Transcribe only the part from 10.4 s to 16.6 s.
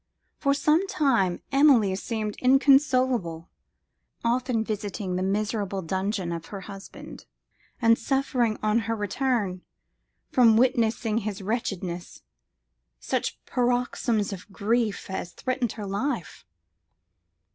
witnessing his wretchedness, such paroxysms of grief as threatened her life.